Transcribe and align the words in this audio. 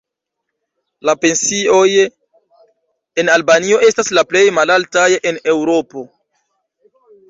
La 1.09 1.13
pensioj 1.25 1.83
en 2.07 3.31
Albanio 3.37 3.81
estas 3.91 4.13
la 4.21 4.27
plej 4.35 4.45
malaltaj 4.61 5.09
en 5.31 5.43
Eŭropo. 5.57 6.09